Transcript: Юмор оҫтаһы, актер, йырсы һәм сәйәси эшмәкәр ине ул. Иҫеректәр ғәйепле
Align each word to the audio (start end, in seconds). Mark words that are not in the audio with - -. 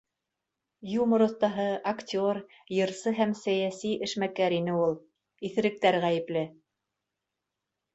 Юмор 1.01 1.23
оҫтаһы, 1.25 1.65
актер, 1.91 2.41
йырсы 2.79 3.15
һәм 3.21 3.37
сәйәси 3.45 3.95
эшмәкәр 4.09 4.59
ине 4.61 4.77
ул. 4.89 5.01
Иҫеректәр 5.53 6.05
ғәйепле 6.09 6.49